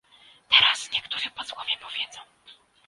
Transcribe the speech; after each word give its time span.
Teraz 0.49 0.91
niektórzy 0.91 1.29
posłowie 1.29 1.77
powiedzą 1.81 2.19